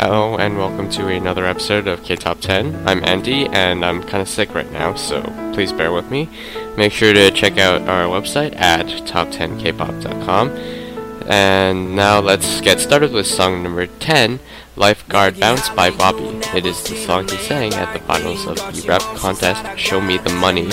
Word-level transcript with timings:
Hello 0.00 0.36
and 0.36 0.58
welcome 0.58 0.90
to 0.90 1.08
another 1.08 1.46
episode 1.46 1.88
of 1.88 2.02
K 2.04 2.16
Top 2.16 2.40
10. 2.40 2.86
I'm 2.86 3.02
Andy 3.04 3.46
and 3.46 3.84
I'm 3.84 4.02
kind 4.02 4.20
of 4.20 4.28
sick 4.28 4.54
right 4.54 4.70
now, 4.72 4.94
so 4.94 5.22
please 5.54 5.72
bear 5.72 5.92
with 5.92 6.10
me. 6.10 6.28
Make 6.76 6.92
sure 6.92 7.12
to 7.12 7.30
check 7.30 7.58
out 7.58 7.82
our 7.88 8.04
website 8.04 8.54
at 8.56 8.86
top10kpop.com. 8.86 10.50
And 11.28 11.96
now 11.96 12.20
let's 12.20 12.60
get 12.60 12.78
started 12.78 13.12
with 13.12 13.26
song 13.26 13.62
number 13.62 13.86
10, 13.86 14.38
Lifeguard 14.76 15.40
Bounce 15.40 15.68
by 15.70 15.90
Bobby. 15.90 16.40
It 16.54 16.66
is 16.66 16.82
the 16.84 16.94
song 16.96 17.26
he 17.28 17.36
sang 17.38 17.74
at 17.74 17.92
the 17.92 17.98
finals 18.00 18.46
of 18.46 18.56
the 18.56 18.84
rap 18.86 19.02
contest 19.16 19.78
Show 19.78 20.00
Me 20.00 20.18
the 20.18 20.30
Money. 20.30 20.68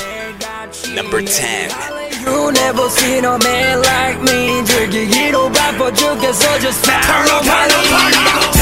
Number 0.94 1.22
10. 1.22 1.94
You 2.24 2.52
never 2.52 2.90
seen 2.90 3.26
a 3.26 3.38
man 3.40 3.82
like 3.82 4.22
me 4.22 4.64
즐기기로 4.64 5.52
바빠 5.52 5.92
죽겠어 5.92 6.60
just 6.60 6.86
follow 6.86 7.44
my 7.44 8.57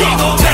yeah. 0.00 0.49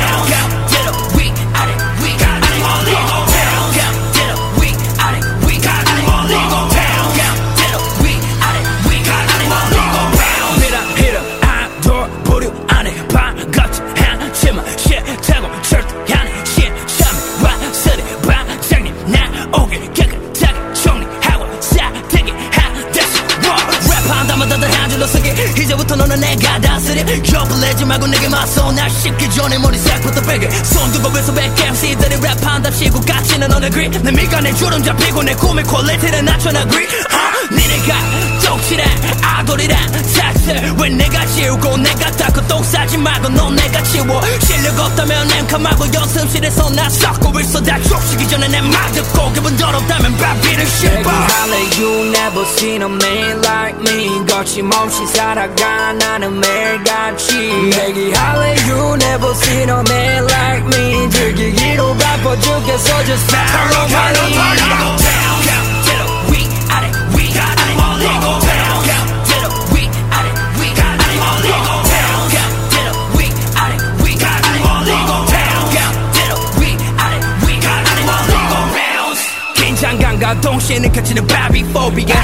내 33.89 34.11
미간에 34.11 34.53
주름 34.55 34.83
잡히고 34.83 35.23
내 35.23 35.35
꿈의 35.35 35.65
퀄리티를 35.65 36.25
낮춰 36.25 36.51
agree. 36.51 36.87
어? 36.87 37.55
니네가 37.55 37.95
똑칠한 38.45 38.89
아 39.05 39.16
돌이란 39.47 39.79
탓을 39.93 40.75
왜 40.79 40.89
내가 40.91 41.25
지우고 41.27 41.77
내가 41.79 42.11
닦고 42.11 42.47
똥 42.49 42.63
싸지 42.63 42.99
말고 42.99 43.29
넌 43.31 43.55
내가 43.55 43.83
치워. 43.85 44.21
실력 44.41 44.79
없다면 44.79 45.31
엠카하고 45.31 45.87
연습실에서 45.95 46.69
나 46.71 46.89
썩고 46.91 47.41
있어 47.41 47.63
다. 47.63 47.81
족치기 47.83 48.29
전에 48.29 48.49
내말 48.49 48.93
듣고 48.93 49.33
기분 49.33 49.57
더럽다면 49.57 50.17
바비를 50.17 50.67
씹어. 50.67 51.11
You 51.79 52.09
never 52.09 52.43
seen 52.57 52.83
a 52.83 52.89
man 52.89 53.39
like 53.45 53.79
me. 53.89 54.27
거침없이 54.27 55.07
살아가 55.07 55.93
나는 55.93 56.41
매일같이. 56.41 57.37
얘기할래 57.39 58.57
You 58.69 58.95
never 58.95 59.31
seen 59.37 59.71
a 59.71 59.83
man 59.89 60.25
like 60.25 60.67
me. 60.67 61.11
즐기기로 61.11 61.97
바빠 61.97 62.37
죽겠어 62.41 63.05
Just 63.05 63.35
follow 63.35 63.89
my 63.91 65.26
동시에 80.41 80.79
느껴지는 80.79 81.27
바비 81.27 81.65
포비아. 81.65 82.17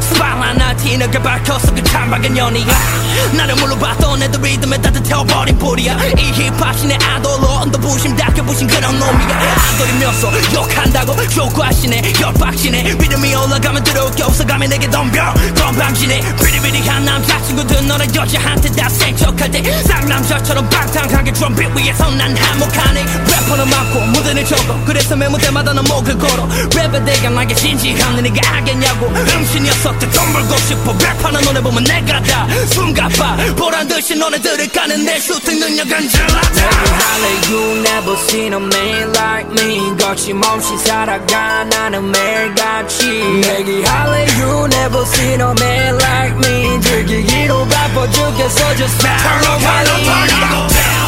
스파라 0.00 0.52
나 0.54 0.74
티나게 0.76 1.20
밝혀서 1.20 1.74
그 1.74 1.82
찬박한 1.84 2.36
연이야. 2.36 2.66
나를 3.36 3.54
물러봤던 3.56 4.22
애들 4.22 4.40
리듬에 4.40 4.80
따뜻해버린 4.80 5.58
불이야. 5.58 5.96
이 6.18 6.32
힙합신의 6.32 6.98
아돌로 7.02 7.46
언더 7.48 7.78
부심 7.80 8.16
닦 8.16 8.29
여부신 8.50 8.66
그런 8.66 8.98
놈이야. 8.98 9.56
아돌이면서 9.76 10.54
욕한다고 10.54 11.28
조과시네. 11.28 12.12
협박시네. 12.16 12.94
믿음이 12.94 13.34
올라가면 13.34 13.84
들어올 13.84 14.10
게 14.12 14.24
없어가면 14.24 14.68
내게 14.68 14.90
덤벼. 14.90 15.34
건방지네. 15.56 16.20
비리비리한 16.36 17.04
남자친구들 17.04 17.86
너랑 17.86 18.12
여자한테 18.14 18.70
다 18.72 18.88
생척할 18.88 19.50
때 19.50 19.62
쌍남자처럼 19.84 20.68
방탕하게 20.68 21.32
드럼빛 21.32 21.76
위에서 21.76 22.10
난 22.10 22.36
한몫하네. 22.36 23.04
래퍼는 23.04 23.70
많고 23.70 24.00
무대는 24.00 24.44
적어. 24.44 24.80
그래서 24.84 25.14
매 25.14 25.28
무대마다 25.28 25.72
넌 25.72 25.84
목을 25.84 26.18
걸어. 26.18 26.48
랩에 26.48 27.04
대강하게 27.04 27.54
진지한 27.54 28.16
네가 28.20 28.56
알겠냐고. 28.56 29.06
음식 29.06 29.62
녀석들 29.62 30.10
돈 30.10 30.32
벌고 30.32 30.56
싶어. 30.56 30.92
랩하는 30.98 31.44
너네 31.44 31.60
보면 31.60 31.84
내가 31.84 32.20
다 32.22 32.48
숨가빠. 32.66 33.36
보란듯이 33.56 34.16
너네들을 34.16 34.68
까는 34.72 35.04
내 35.04 35.20
슈팅 35.20 35.60
능력은 35.60 36.08
잘났다 36.08 36.90
never 38.00 38.16
seen 38.39 38.53
a 38.53 38.59
man 38.59 39.11
like 39.13 39.51
me 39.51 39.95
거침없이 39.97 40.77
살아가 40.77 41.63
나는 41.65 42.11
매일같이 42.11 43.07
얘기할래 43.43 44.25
You 44.39 44.67
never 44.67 45.05
seen 45.05 45.41
a 45.41 45.53
man 45.59 45.97
like 45.97 46.35
me 46.37 46.79
즐기기로 46.81 47.67
바빠 47.67 48.09
죽겠어 48.09 48.75
Just 48.75 49.01
follow 49.01 49.59
my 49.59 49.83
lead 49.83 50.98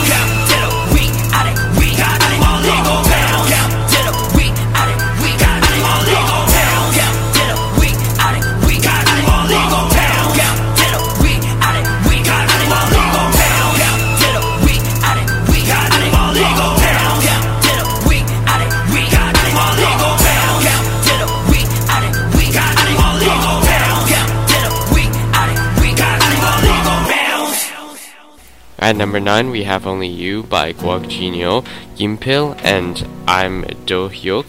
At 28.83 28.97
number 28.97 29.21
9, 29.21 29.51
we 29.51 29.63
have 29.63 29.87
Only 29.87 30.09
You 30.09 30.43
by 30.43 30.73
Guak 30.73 31.05
Jinyo, 31.05 31.65
Gimpil, 31.95 32.59
and 32.65 33.07
I'm 33.29 33.63
Do 33.87 34.09
Hyuk. 34.09 34.45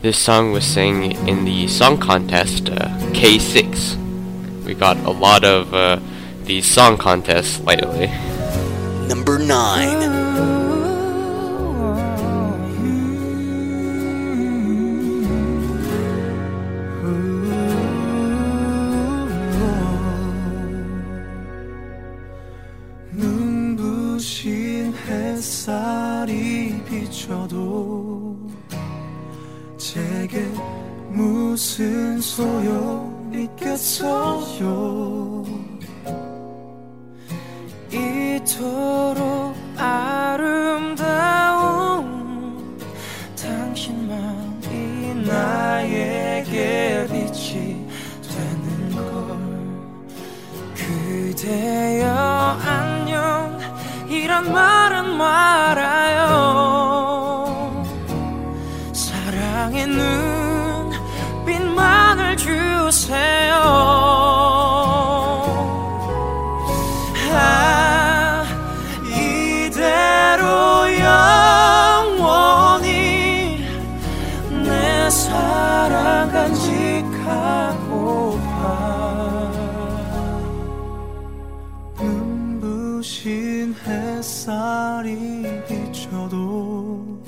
This 0.00 0.16
song 0.16 0.52
was 0.52 0.64
sang 0.64 1.12
in 1.28 1.44
the 1.44 1.68
song 1.68 1.98
contest 1.98 2.70
uh, 2.70 2.88
K6. 3.12 4.64
We 4.64 4.72
got 4.72 4.96
a 4.96 5.10
lot 5.10 5.44
of 5.44 5.74
uh, 5.74 6.00
these 6.44 6.64
song 6.64 6.96
contests 6.96 7.60
lately. 7.60 8.06
Number 9.06 9.38
9. 9.38 10.57
무슨 31.58 32.20
소용 32.20 33.32
있겠어요? 33.34 35.44
이토록 37.90 39.56
아름다운 39.76 41.02
당신만이 43.36 45.14
나에게 45.26 47.08
빛이 47.10 47.88
되는 48.22 48.94
걸. 48.94 49.02
그대여 50.76 52.06
안녕 52.62 53.58
이런 54.08 54.52
말은 54.52 55.16
말아요 55.16 56.67
아, 67.32 68.44
이대로 69.06 70.44
영원히 72.76 72.88
내 74.62 75.08
사랑 75.08 76.30
간직 76.30 77.04
하고, 77.24 78.38
가. 78.38 79.52
눈부신 82.00 83.74
햇살 83.86 85.06
이 85.06 85.64
비춰도 85.66 87.18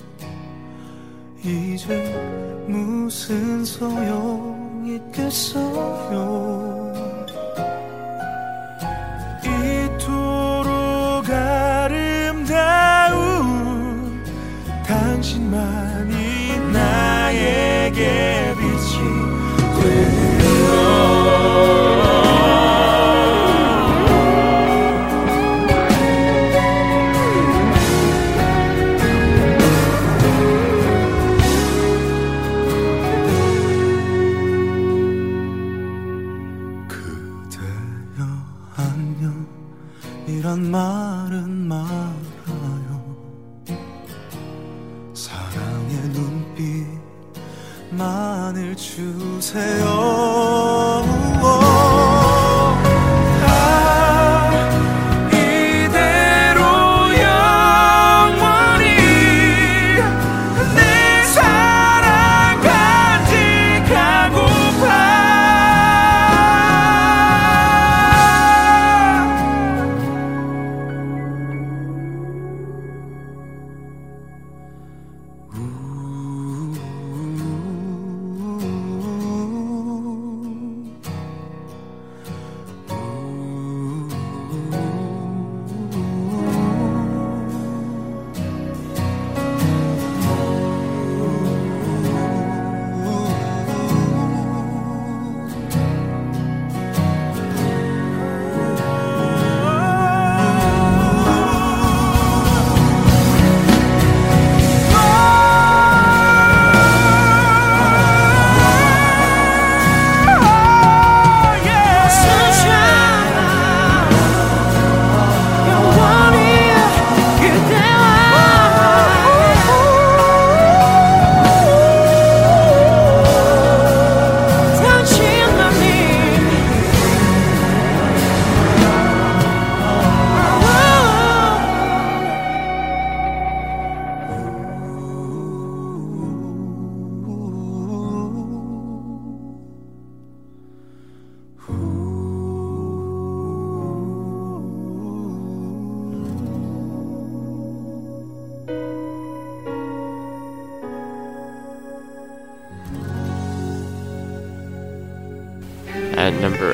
이젠 1.42 2.66
무슨 2.68 3.64
소용? 3.64 4.49
있겠어요. 4.96 6.69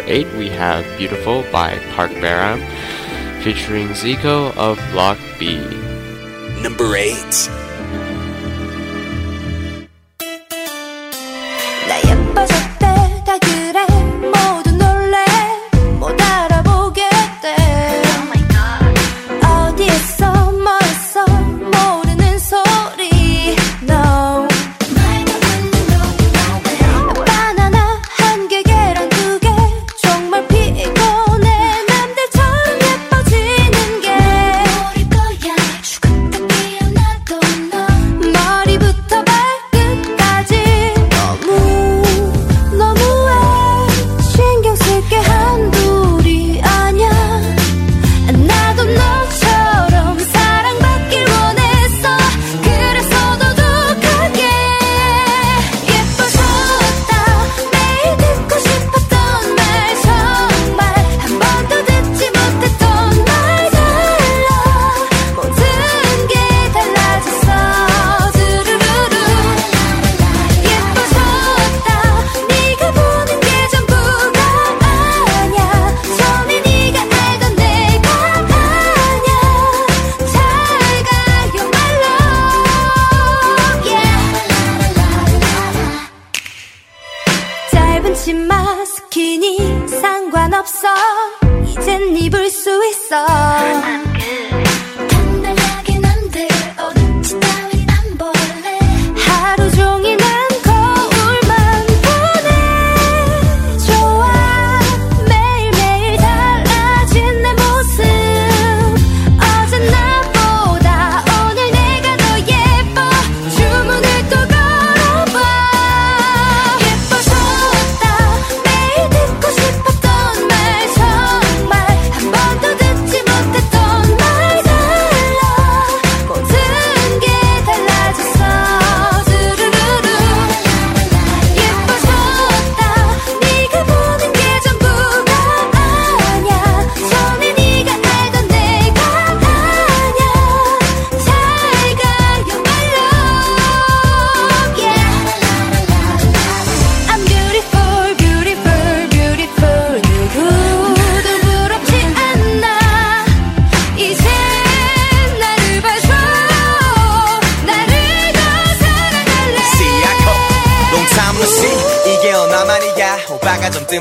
8, 0.06 0.26
we 0.35 0.49
have 0.49 0.85
Beautiful 0.99 1.43
by 1.53 1.79
Park 1.94 2.11
Baram, 2.12 2.61
featuring 3.43 3.88
Zico 3.88 4.56
of 4.56 4.79
Block 4.93 5.19
B. 5.38 5.58
Number 6.62 6.97
8. 6.97 7.65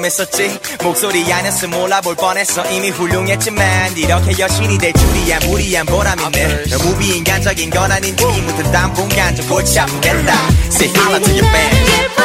궁금했었지? 0.05 0.59
목소리 0.83 1.31
안에서 1.31 1.67
몰라볼 1.67 2.15
뻔했어. 2.15 2.63
이미 2.71 2.89
훌륭했지만 2.89 3.97
이렇게 3.97 4.37
여신이 4.37 4.77
될 4.77 4.93
줄이야. 4.93 5.39
무리한 5.45 5.85
보람인데. 5.85 6.65
무비인간적인 6.83 7.69
건 7.71 7.91
아닌지. 7.91 8.23
묻은 8.23 8.71
담 8.71 8.93
공간 8.93 9.35
좀 9.35 9.47
골치 9.47 9.79
아프겠다. 9.79 10.33
Say 10.67 10.91
hello 10.95 11.19
to 11.19 11.31
your 11.31 11.51
band 11.51 12.24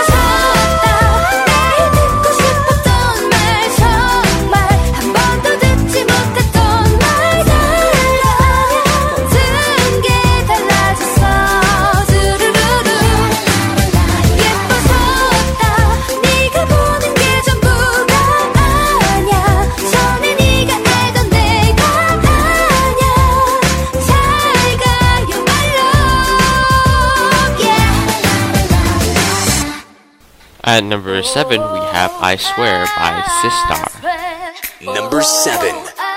At 30.80 30.86
number 30.86 31.22
7, 31.22 31.60
we 31.60 31.78
have 31.92 32.10
I 32.22 32.36
Swear 32.36 32.86
by 32.96 33.20
Sistar. 33.42 34.94
Number 34.94 35.20
7. 35.20 36.09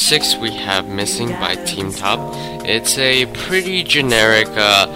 six, 0.00 0.34
we 0.36 0.50
have 0.52 0.88
Missing 0.88 1.28
by 1.32 1.54
Team 1.66 1.92
Top. 1.92 2.18
It's 2.64 2.96
a 2.98 3.26
pretty 3.26 3.82
generic 3.84 4.48
uh, 4.48 4.86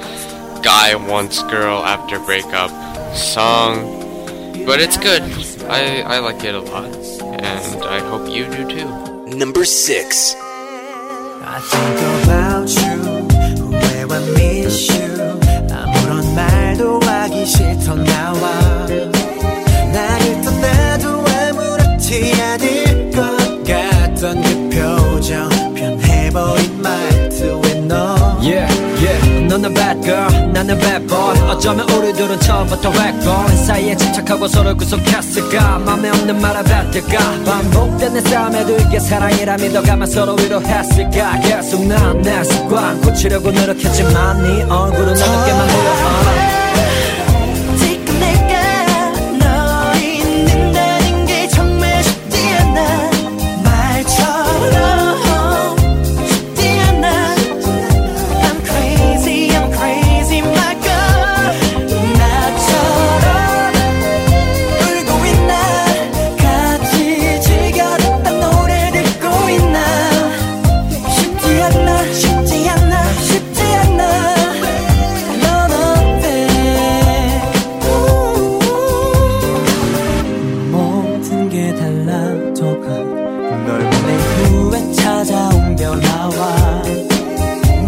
guy 0.62 0.94
wants 0.94 1.42
girl 1.44 1.84
after 1.84 2.18
breakup 2.18 2.70
song, 3.14 4.64
but 4.64 4.80
it's 4.80 4.96
good. 4.96 5.22
I, 5.68 6.00
I 6.02 6.18
like 6.20 6.42
it 6.42 6.54
a 6.54 6.60
lot, 6.60 6.94
and 7.22 7.84
I 7.84 8.00
hope 8.00 8.28
you 8.30 8.46
do 8.46 8.68
too. 8.68 9.36
Number 9.36 9.64
six. 9.64 10.34
I 10.36 11.60
think 11.60 12.24
about 12.24 12.68
you. 12.70 12.83
주세요 30.66 31.50
아, 31.50 31.58
거면 31.58 31.90
우리들은 31.90 32.40
처음부터 32.40 32.90
그 32.90 33.56
사이에 33.66 33.94
집착하고 33.96 34.48
서로 34.48 34.74
구속했을까? 34.76 35.78
맘에 35.80 36.08
없는 36.08 36.40
말을 36.40 36.64
뱉을까? 36.64 37.18
반복된 37.44 38.14
내 38.14 38.20
싸움에도 38.22 38.76
이게 38.76 38.98
사랑이라 38.98 39.56
믿어가면 39.56 40.06
서로 40.06 40.34
위로했을까? 40.34 41.40
계속 41.40 41.86
난내 41.86 42.44
습관 42.44 43.00
고치려고 43.02 43.50
노력했지만 43.50 44.42
네 44.42 44.62
얼굴은 44.62 45.12
어둡게만 45.12 45.68
보여 45.68 46.23
모든 81.54 81.74
게 81.74 81.74
달라져가. 81.74 82.88
널보낸 82.88 84.18
후에 84.50 84.92
찾아온 84.92 85.76
변화와 85.76 86.82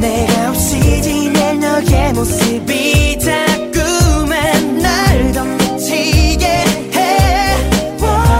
내가 0.00 0.50
없이 0.50 1.02
지낼 1.02 1.58
너의 1.58 2.12
모습이 2.12 3.18
자꾸만 3.18 4.78
날 4.78 5.32
더 5.32 5.44
미치게 5.44 6.46
해. 6.94 7.56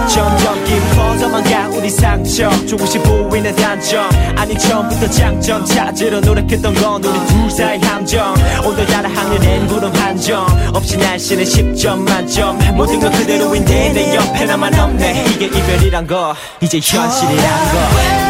점점 0.07 0.63
깊어져만 0.63 1.43
가 1.43 1.67
우리 1.69 1.89
상처. 1.89 2.49
조금씩 2.65 3.03
보이는 3.47 3.55
단점 3.55 4.09
아니 4.37 4.57
처음부터 4.57 5.09
장점. 5.09 5.65
찾으러 5.65 6.19
노력했던 6.19 6.73
건 6.75 7.03
우리 7.03 7.27
둘 7.27 7.51
사이 7.51 7.79
함정. 7.79 8.35
오늘따라 8.65 9.09
하늘엔 9.09 9.67
구름 9.67 9.93
한점 9.93 10.45
없이 10.73 10.97
날씨는 10.97 11.43
10점 11.43 11.99
만점. 11.99 12.57
모든 12.75 12.99
건 12.99 13.11
그대로인데 13.11 13.93
내 13.93 14.15
옆에 14.15 14.45
나만 14.45 14.77
없네. 14.77 15.25
이게 15.31 15.45
이별이란 15.45 16.07
거. 16.07 16.35
이제 16.61 16.79
현실이란 16.79 17.71
거 17.71 18.26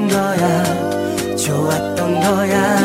좋았던 0.00 0.08
거야. 0.08 1.36
좋았던 1.36 2.20
거야 2.20 2.80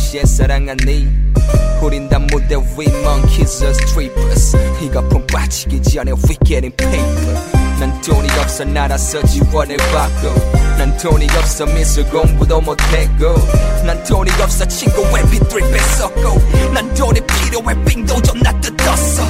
동시에 0.00 0.24
사랑하니 0.24 1.08
우린 1.82 2.08
다 2.08 2.18
무대 2.18 2.56
위 2.56 2.86
monkeys 2.88 3.62
or 3.62 3.70
strippers. 3.70 4.56
이 4.80 4.90
거품 4.90 5.26
빠지기 5.26 5.82
전에 5.82 6.12
we 6.12 6.36
getting 6.44 6.74
paper. 6.76 7.34
난 7.78 8.00
돈이 8.00 8.28
없어 8.40 8.64
날아서 8.64 9.22
지원해봤고 9.22 10.56
난 10.78 10.96
돈이 10.96 11.26
없어 11.36 11.66
미술 11.66 12.04
공부도 12.08 12.60
못했고 12.62 13.34
난 13.84 14.02
돈이 14.04 14.30
없어 14.42 14.66
친구 14.66 15.02
mp3 15.02 15.72
뺐었고 15.72 16.72
난 16.72 16.92
돈이 16.94 17.20
필요해 17.20 17.84
빙도 17.84 18.20
좀 18.22 18.40
나 18.42 18.58
뜯었어 18.60 19.22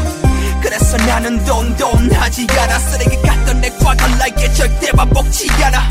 그래서 0.62 0.96
나는 0.98 1.44
돈돈 1.44 2.12
하지 2.12 2.46
않아. 2.50 2.78
쓰레기 2.78 3.20
같던 3.22 3.60
내 3.60 3.70
과거 3.70 4.06
like 4.16 4.54
절대 4.54 4.90
반복지 4.92 5.48
않아. 5.62 5.88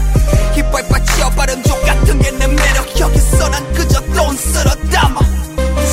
이빨 0.55 0.87
빠져 0.87 1.29
바른 1.31 1.61
족 1.63 1.81
같은 1.85 2.19
게 2.19 2.31
내 2.31 2.47
매력. 2.47 2.99
여기서 2.99 3.49
난 3.49 3.73
그저 3.73 3.99
돈 4.13 4.35
쓸어 4.37 4.69
담아. 4.91 5.19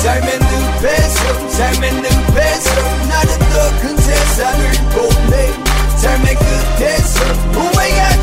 삶의 0.01 0.39
늪에서 0.39 1.49
삶의 1.49 1.91
늪에서 1.93 2.69
나는 3.09 3.39
더 3.39 3.81
큰 3.81 3.97
세상을 3.97 4.71
보내. 4.93 5.53
삶의 5.97 6.35
끝에서 6.35 7.25
후회하지 7.53 8.16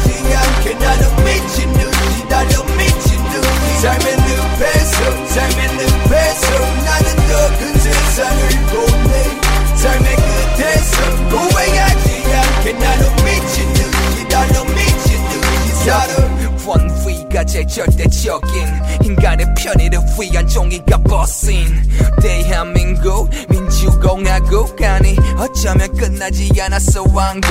원위가 17.54 17.66
제일 17.66 17.66
절대적인 17.68 18.66
인간의 19.04 19.46
편의를 19.56 20.00
위한 20.18 20.46
종이가 20.46 20.98
버신 21.04 21.66
대한민국 22.20 23.30
민주공화국. 23.48 24.80
아니 24.82 25.16
어쩌면 25.36 25.94
끝나지 25.94 26.50
않았어 26.60 27.04
왕국. 27.12 27.50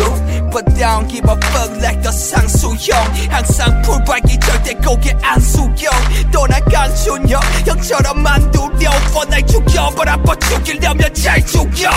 But 0.51 0.65
I 0.73 0.99
don't 0.99 1.07
give 1.07 1.29
a 1.29 1.35
fuck 1.35 1.71
like 1.77 2.01
the 2.01 2.11
상수형. 2.11 2.97
항상 3.29 3.81
풀밟기 3.83 4.39
절대 4.39 4.73
고개 4.73 5.15
안 5.21 5.39
숙여. 5.39 5.89
또난 6.31 6.63
강준혁 6.65 7.41
형처럼 7.65 8.21
만두려 8.21 8.91
뻔날 9.13 9.45
죽여 9.47 9.89
But 9.95 10.09
아빠 10.09 10.35
죽이려면 10.35 11.13
잘 11.13 11.45
죽여 11.45 11.89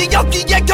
알고 0.00 0.08
난 0.08 0.08
돈이 0.08 0.16
없기에 0.16 0.69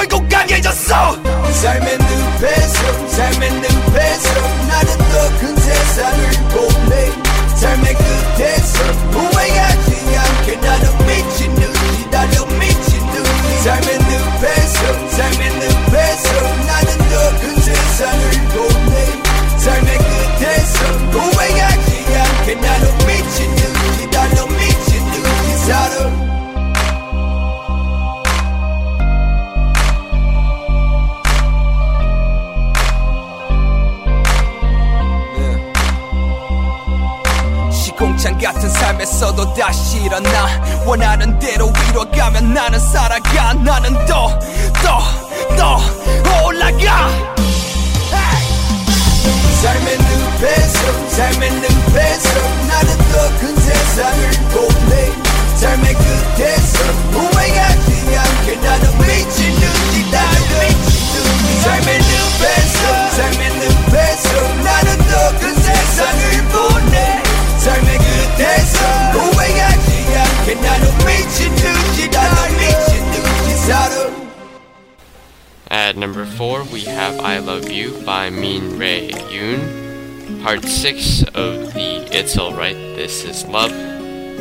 we 76.72 76.82
have 76.82 77.18
I 77.20 77.38
Love 77.38 77.70
You 77.70 78.00
by 78.04 78.30
Min 78.30 78.78
Rae 78.78 79.10
Yoon, 79.10 80.42
part 80.42 80.64
6 80.64 81.22
of 81.34 81.74
the 81.74 82.08
It's 82.10 82.38
Alright, 82.38 82.76
This 82.96 83.24
Is 83.24 83.44
Love 83.46 83.72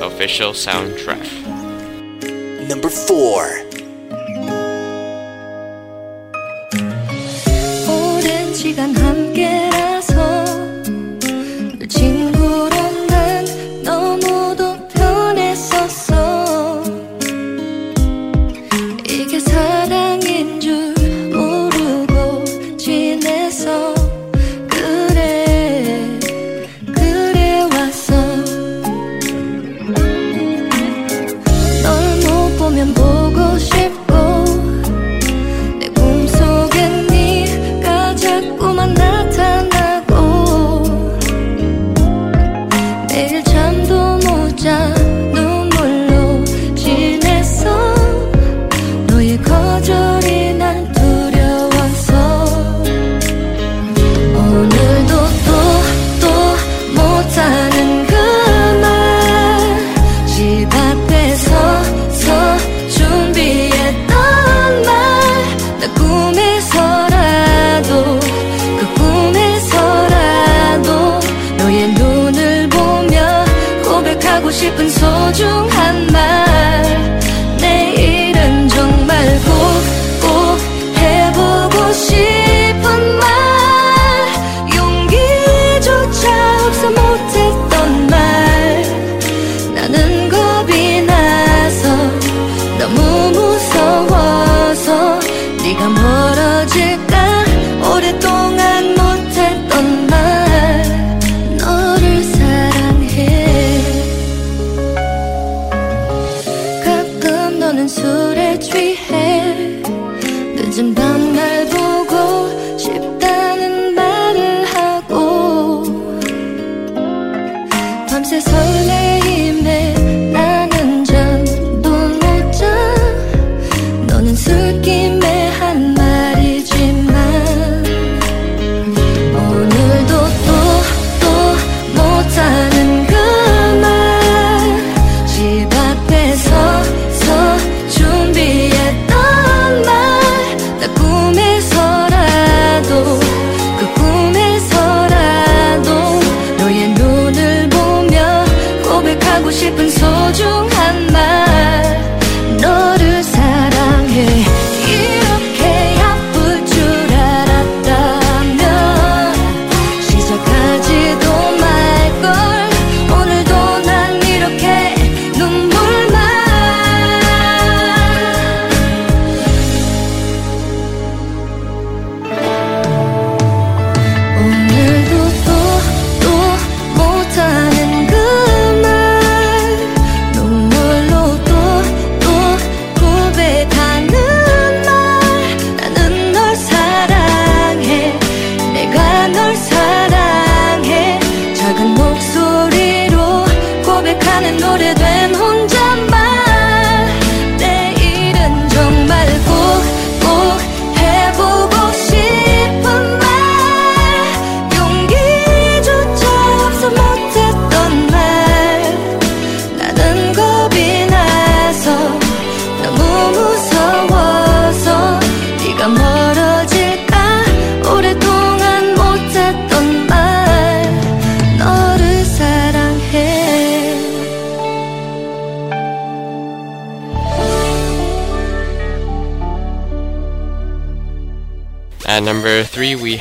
official 0.02 0.52
soundtrack. 0.52 1.26
Number 2.68 2.90
4 2.90 3.64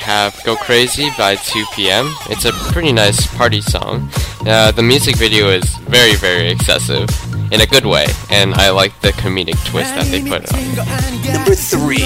have 0.04 0.38
Go 0.44 0.54
Crazy 0.54 1.08
by 1.16 1.34
2 1.36 1.64
p.m. 1.74 2.14
It's 2.28 2.44
a 2.44 2.52
pretty 2.72 2.92
nice 2.92 3.26
party 3.26 3.62
song. 3.62 4.10
Uh, 4.46 4.70
the 4.70 4.82
music 4.82 5.16
video 5.16 5.48
is 5.48 5.64
very, 5.88 6.14
very 6.16 6.50
excessive 6.50 7.08
in 7.54 7.60
a 7.60 7.66
good 7.66 7.86
way, 7.86 8.04
and 8.30 8.52
I 8.54 8.70
like 8.70 9.00
the 9.00 9.12
comedic 9.12 9.64
twist 9.64 9.94
that 9.94 10.06
they 10.06 10.22
put 10.22 10.52
on. 10.52 11.32
Number 11.32 11.54
three. 11.54 12.02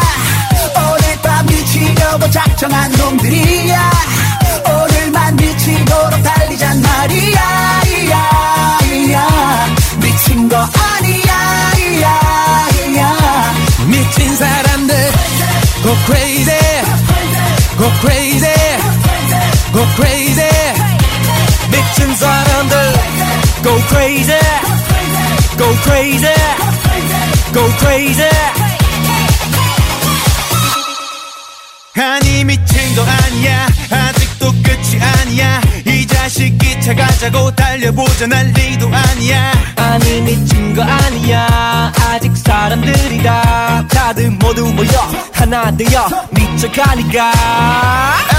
오늘 0.75 1.21
밤 1.21 1.45
미치려고 1.45 2.29
작정한 2.29 2.91
놈들이야. 2.91 3.91
오늘만 4.65 5.35
미치도록 5.35 6.23
달리잔 6.23 6.81
말이야. 6.81 7.81
이야 7.87 8.79
이야. 8.93 9.67
미친 9.97 10.49
거 10.49 10.57
아니야 10.57 11.71
이야 11.77 12.19
이야. 12.87 13.53
미친 13.87 14.35
사람들. 14.35 15.11
Go 15.83 15.95
crazy. 16.05 16.51
Go 17.77 17.91
crazy. 18.01 18.53
Go 19.73 19.85
crazy. 19.95 20.49
미친 21.71 22.15
사람들. 22.15 22.93
Go 23.63 23.77
crazy 23.89 24.94
go 25.57 25.71
crazy. 25.83 26.27
Go 27.53 27.67
crazy. 27.79 28.29
아니 31.97 32.43
미친 32.43 32.95
거 32.95 33.03
아니야. 33.03 33.67
아직도 33.89 34.51
끝이 34.63 34.99
아니야 35.01 35.61
이 36.25 36.27
자식이 36.27 36.81
차가자고 36.81 37.53
달려보자. 37.53 38.25
난리도 38.25 38.89
아니야. 38.91 39.51
아니 39.75 40.21
미친 40.21 40.73
거 40.73 40.81
아니야. 40.81 41.93
아직 42.01 42.35
사람들이다. 42.35 43.85
다들 43.87 44.31
모두 44.31 44.65
모여 44.65 44.89
하나 45.31 45.69
되어 45.77 46.07
미쳐가니까. 46.31 47.31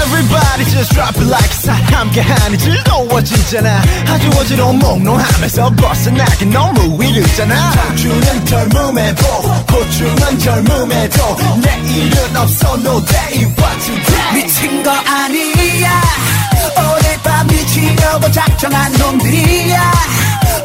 Everybody 0.03 0.65
just 0.69 0.93
drop 0.93 1.15
it 1.15 1.29
like 1.29 1.49
it's 1.49 1.65
hot 1.65 1.95
함께하니 1.95 2.57
즐거워지잖아. 2.57 3.81
아주 4.09 4.29
어지러운 4.37 4.79
몽롱하면서 4.79 5.69
벗어나긴 5.75 6.49
너무 6.49 7.01
이르잖아. 7.01 7.71
청춘은 7.71 8.45
젊음에도 8.47 9.25
고충은 9.65 10.39
젊음에도 10.39 11.37
내일은 11.63 12.35
없어. 12.35 12.73
No 12.79 13.05
day 13.05 13.45
but 13.55 13.79
today 13.79 14.33
미친 14.43 14.83
거 14.83 14.91
아니야 14.91 16.01
미치려고 17.67 18.31
작정한 18.31 18.91
놈들이야. 18.93 19.91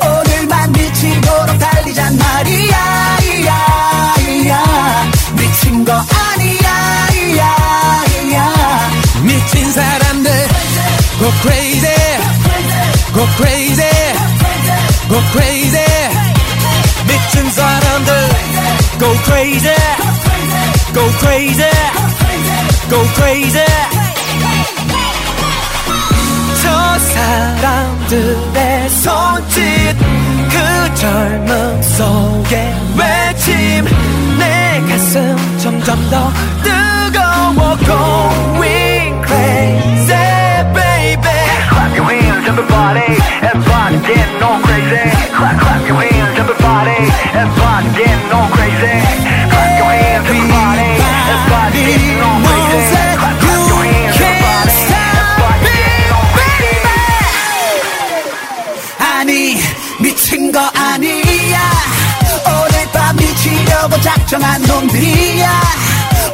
오늘만 0.03 0.71
미치도록 0.73 1.59
달리잔 1.59 2.17
말이야. 2.17 3.19
이야 3.25 4.15
이야. 4.29 5.11
미친 5.33 5.85
거 5.85 5.93
아니야 5.93 7.09
이야 7.15 8.05
이야. 8.25 8.91
미친 9.23 9.73
사람들. 9.73 10.31
Go 11.19 11.31
crazy. 11.43 11.89
Go 13.13 13.27
crazy. 13.37 13.91
Go 15.09 15.21
crazy. 15.33 15.85
미친 17.05 17.51
사람들. 17.51 18.29
Go 18.99 19.13
crazy. 19.25 19.75
Go 20.95 21.09
crazy. 21.19 21.71
Go 22.89 23.03
crazy 23.15 23.72
젊음 30.95 31.83
속의 31.83 32.75
외침. 32.97 33.85
내 34.39 34.81
가슴 34.89 35.37
점점 35.59 35.97
더 36.11 36.31
뜨 36.63 36.82
미치려고 64.33 64.39
작정한 64.39 64.63
놈들이야 64.63 65.61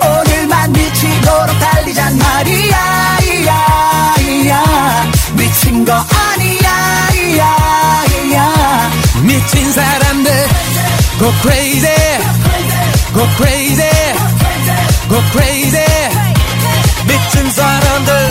오늘만 0.05 0.73
미치도록 0.73 1.59
달리잔 1.59 2.17
말이야 2.17 3.19
이야 3.25 4.15
이야 4.21 5.11
미친 5.33 5.85
거 5.85 5.93
아니야 5.93 7.09
이야 7.15 8.05
이야 8.25 8.91
미친 9.23 9.73
사람들 9.73 10.33
go 11.19 11.33
crazy. 11.43 11.89
Go 13.13 13.27
crazy. 13.37 13.91
Go 15.09 15.21
crazy. 15.33 15.85
미친 17.05 17.51
사람들 17.51 18.29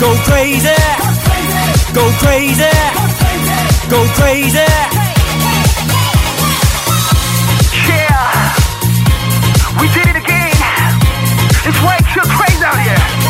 go 0.00 0.14
crazy. 0.24 0.74
Go 1.94 2.10
crazy. 2.18 2.70
Go 3.88 4.04
crazy 4.14 5.07
You're 12.14 12.24
crazy 12.24 12.64
out 12.64 12.80
here. 12.80 13.27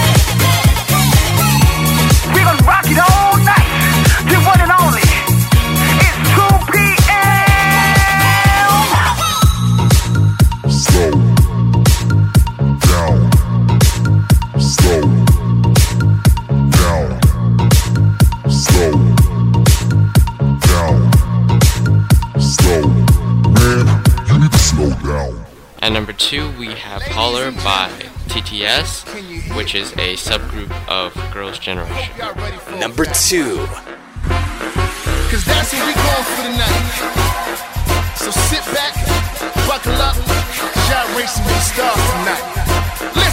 Which 29.68 29.74
is 29.74 29.92
a 29.98 30.16
subgroup 30.16 30.72
of 30.88 31.12
Girls' 31.30 31.58
Generation. 31.58 32.16
Number 32.80 33.04
two. 33.04 33.58
Cause 35.28 35.44
that's 35.44 35.74
what 35.74 35.84
we 35.84 35.92
going 35.92 36.24
for 36.24 36.40
tonight. 36.40 36.88
So 38.16 38.30
sit 38.30 38.64
back, 38.72 38.94
buckle 39.68 39.92
up, 40.00 40.16
y'all 40.88 41.18
racing 41.18 41.44
with 41.44 41.52
the 41.52 41.60
stars 41.60 42.00
tonight. 42.16 43.27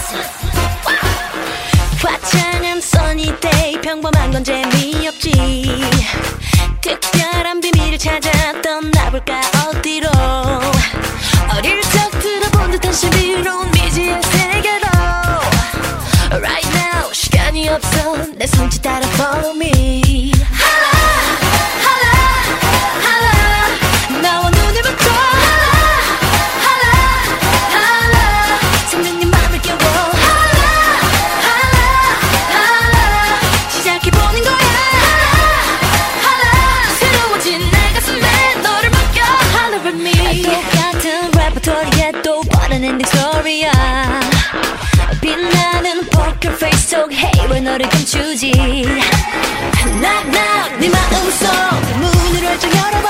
포ker 46.45 46.57
face 46.57 46.87
속 46.89 47.11
Hey 47.11 47.47
왜 47.49 47.59
너를 47.59 47.87
감추지. 47.89 48.51
Knock 48.51 50.31
knock 50.31 50.77
네 50.79 50.89
마음속 50.89 51.49
문을 51.97 52.47
활짝 52.47 52.75
열어 52.75 53.04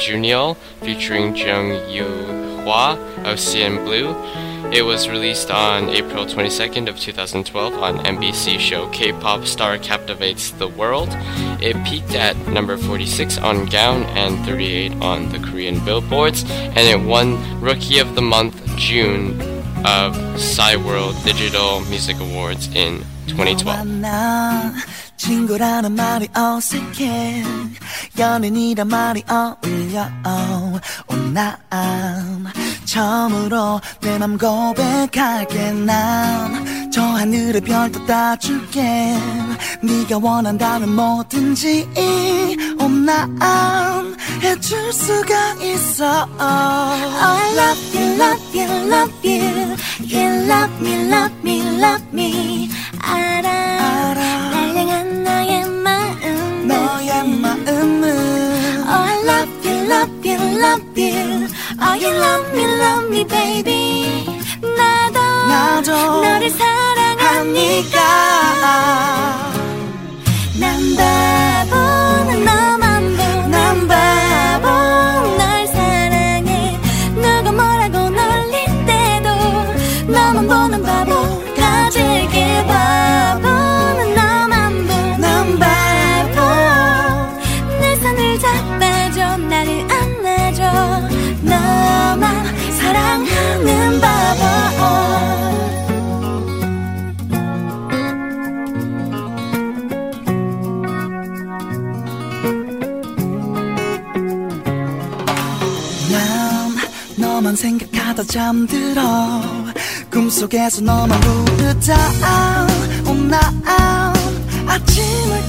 Fool 0.00 0.12
by 0.12 0.12
Junio 0.12 0.54
featuring 0.82 1.36
Jung 1.36 1.88
Yu 1.88 2.04
Hua 2.62 2.92
of 3.24 3.38
CN 3.38 3.84
Blue. 3.84 4.14
It 4.72 4.82
was 4.82 5.08
released 5.08 5.50
on 5.50 5.88
April 5.88 6.26
22nd 6.26 6.88
of 6.88 6.98
2012 6.98 7.74
on 7.74 7.98
NBC 7.98 8.58
show 8.58 8.88
K-pop 8.90 9.46
Star 9.46 9.78
Captivates 9.78 10.52
the 10.52 10.68
World. 10.68 11.08
It 11.60 11.82
peaked 11.84 12.14
at 12.14 12.36
number 12.48 12.76
46 12.76 13.38
on 13.38 13.66
Gaon 13.66 14.04
and 14.16 14.44
38 14.44 14.92
on 15.02 15.28
the 15.32 15.38
Korean 15.38 15.84
billboards, 15.84 16.44
and 16.50 16.78
it 16.78 17.00
won 17.00 17.60
Rookie 17.60 17.98
of 17.98 18.14
the 18.14 18.22
Month 18.22 18.64
June 18.76 19.49
of 19.84 20.14
Cyworld 20.36 21.22
Digital 21.24 21.80
Music 21.88 22.18
Awards 22.20 22.66
in 22.74 23.04
2012. 23.26 23.78
처음으로 32.90 33.80
내 34.00 34.18
맘 34.18 34.36
고백할게 34.36 35.72
난 35.72 36.90
저 36.92 37.02
하늘의 37.02 37.60
별도 37.60 38.04
따줄게 38.04 39.16
네가 39.80 40.18
원한다면 40.20 40.96
뭐든지 40.96 41.88
오난 42.80 43.38
해줄 44.42 44.92
수가 44.92 45.54
있어 45.62 46.28
I 46.38 47.52
love 47.54 47.94
you, 47.94 48.14
love 48.20 48.60
you, 48.60 48.68
love 48.92 49.14
you. 49.22 49.76
You 50.02 50.28
love 50.50 50.74
me, 50.80 50.94
love 51.06 51.34
me, 51.44 51.60
love 51.78 52.04
me. 52.12 52.68
알아, 53.00 53.44
날 54.50 54.76
향한 54.76 55.22
너의 55.22 55.64
마음. 55.68 56.66
너의 56.66 57.28
마음은 57.28 58.04
Oh, 58.82 59.04
I 59.06 59.22
love 59.22 59.68
you, 59.68 59.76
love 59.86 60.28
you, 60.28 60.58
love 60.58 61.00
you. 61.00 61.46
Oh, 61.82 61.94
you 61.94 62.10
love 62.10 62.54
me, 62.54 62.66
love 62.66 63.08
me, 63.08 63.24
baby. 63.24 64.26
나도, 64.60 65.18
나도 65.46 65.90
너를 66.22 66.50
사랑하니까. 66.50 67.98
난바 70.60 71.39
너만 107.50 107.56
생각하다 107.56 108.22
잠들어 108.24 109.02
꿈속에서 110.10 110.82
너만 110.82 111.20
부르다 111.20 112.66
오나 113.08 113.40
아침을 114.66 115.40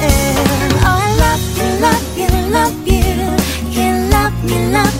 Oh, 0.00 0.86
I 0.86 1.12
love 1.18 1.44
you, 1.58 1.68
love 1.84 2.18
you, 2.18 2.30
love 2.52 2.78
you. 2.86 3.04
Me, 3.68 3.84
love 4.10 4.36
me, 4.44 4.56
love 4.72 4.97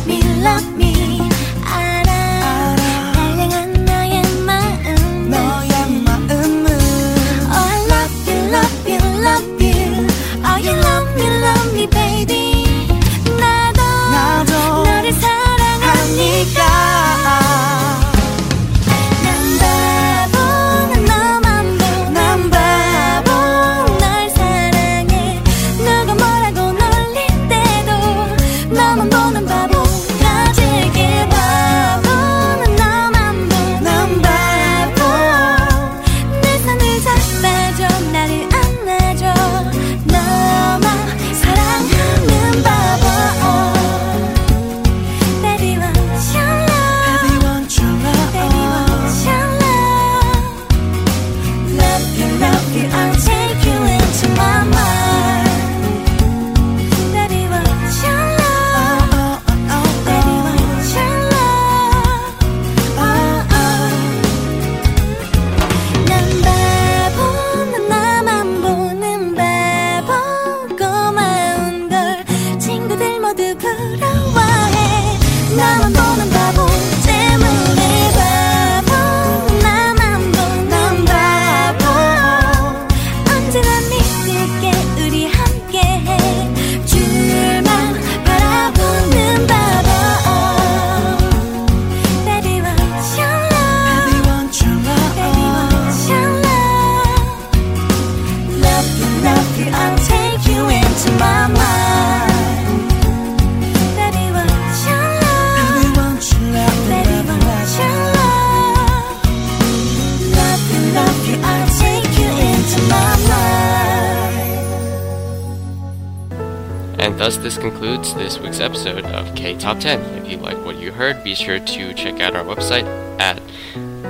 to 121.74 121.94
check 121.94 122.20
out 122.20 122.34
our 122.36 122.44
website 122.44 122.86
at 123.20 123.40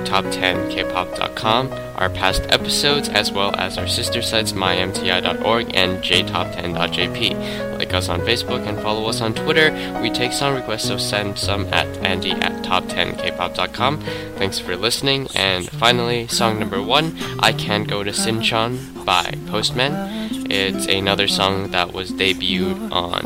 top10kpop.com, 0.05 1.71
our 1.95 2.09
past 2.09 2.43
episodes, 2.49 3.09
as 3.09 3.31
well 3.31 3.55
as 3.55 3.77
our 3.77 3.87
sister 3.87 4.21
sites 4.21 4.53
mymti.org 4.53 5.75
and 5.75 6.03
jtop10.jp. 6.03 7.77
Like 7.77 7.93
us 7.93 8.09
on 8.09 8.21
Facebook 8.21 8.67
and 8.67 8.79
follow 8.79 9.07
us 9.07 9.21
on 9.21 9.33
Twitter. 9.33 9.71
We 10.01 10.09
take 10.09 10.31
song 10.31 10.55
requests, 10.55 10.87
so 10.87 10.97
send 10.97 11.37
some 11.37 11.65
at 11.73 11.87
andy 11.97 12.31
at 12.31 12.63
top10kpop.com. 12.63 13.99
Thanks 14.37 14.59
for 14.59 14.75
listening. 14.75 15.27
And 15.35 15.69
finally, 15.69 16.27
song 16.27 16.59
number 16.59 16.81
one, 16.81 17.15
I 17.39 17.53
Can't 17.53 17.87
Go 17.87 18.03
to 18.03 18.11
Sinchon 18.11 19.05
by 19.05 19.33
Postman. 19.47 20.29
It's 20.51 20.87
another 20.87 21.27
song 21.27 21.71
that 21.71 21.93
was 21.93 22.11
debuted 22.11 22.91
on 22.91 23.21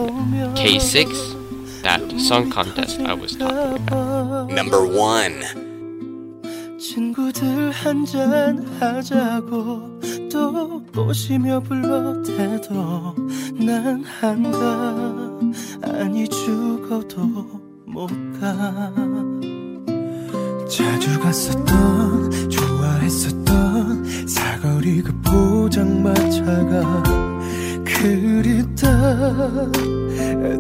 K6, 0.56 1.82
that 1.84 2.20
song 2.20 2.50
contest 2.52 3.00
I 3.00 3.14
was 3.14 3.36
talking 3.36 3.88
about. 3.88 4.13
Number 4.50 4.84
one. 4.98 5.44
친구들 6.80 7.72
한잔 7.72 8.66
하자고 8.80 10.00
또 10.32 10.84
꼬시며 10.94 11.60
불러대도 11.62 13.16
난 13.60 14.04
한가. 14.04 15.40
아니 15.82 16.28
죽어도 16.28 17.62
못가. 17.86 18.94
자주 20.70 21.20
갔었던 21.20 22.50
좋아했었던 22.50 24.28
사거리 24.28 25.02
그 25.02 25.14
포장마차가 25.22 27.04
그립다. 27.86 28.92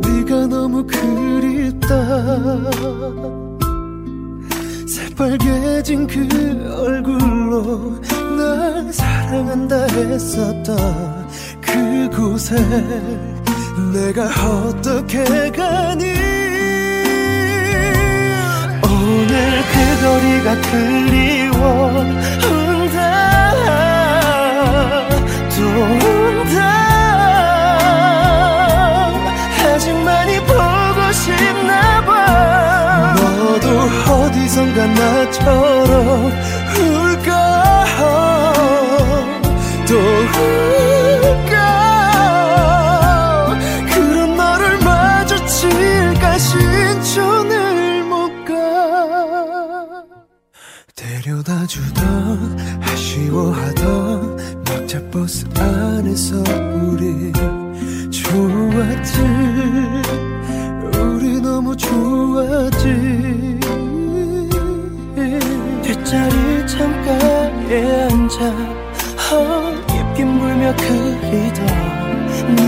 네가 0.02 0.48
너무 0.48 0.86
그립다. 0.86 1.94
새 2.74 3.43
빨개진 5.16 6.08
그 6.08 6.28
얼굴로 6.86 8.02
날 8.38 8.92
사랑한다 8.92 9.86
했었던 9.86 11.28
그곳에 11.62 12.56
내가 13.94 14.26
어떻게 14.26 15.24
가니? 15.52 16.04
오늘 18.84 19.64
그 19.72 19.76
거리가 20.02 20.48
그리워. 20.62 21.58
온다. 22.52 22.98
또 25.56 25.58
온다. 26.08 26.58
아직 29.66 29.94
많이 30.04 30.40
보고 30.40 31.12
싶나 31.12 32.03
어디선가 34.54 34.86
나처럼 34.86 36.32
울까 36.78 37.86
또 39.88 39.98
울까. 41.40 41.58
그런 43.94 44.38
너를 44.38 44.78
마주칠까 44.78 46.38
신촌을 46.38 48.04
못 48.04 48.46
가. 48.46 48.54
데려다 50.96 51.66
주던 51.66 52.56
아쉬워하던 52.84 54.38
막차버스 54.68 55.48
안에서 55.58 56.44
우리 56.76 57.34
좋았지. 58.12 59.20
우리 61.00 61.42
너무 61.42 61.76
좋았지. 61.76 62.84
뒷 62.84 63.43
자리 66.14 66.68
창가에 66.68 68.04
앉아. 68.12 68.46
어, 69.32 69.74
입김 69.90 70.38
불며 70.40 70.72
그리던 70.76 71.66
네 72.56 72.62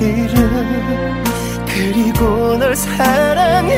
이름. 0.00 1.24
그리고 1.66 2.56
널 2.58 2.76
사랑해. 2.76 3.76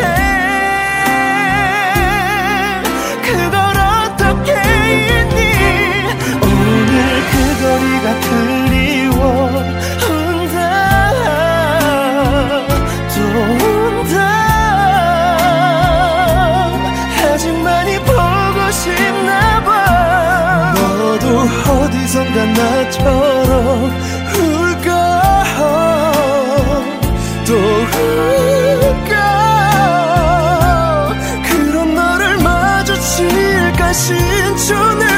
그걸 3.22 3.57
어떻게 3.79 4.53
잊니? 4.53 5.41
오늘 6.43 6.93
그 7.31 7.35
거리가 7.62 8.07
그리워 8.29 9.18
어디선가 22.15 22.45
나처럼 22.45 23.91
울까? 24.37 24.95
또 27.45 27.55
울까? 29.11 29.15
그런 31.49 31.95
너를 31.97 32.39
마주칠까? 32.39 33.93
신촌을 33.93 35.14